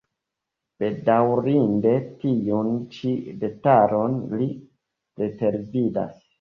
Bedaŭrinde, 0.83 1.91
tiun 2.23 2.73
ĉi 2.97 3.13
detalon 3.45 4.19
li 4.41 4.51
pretervidas. 4.57 6.15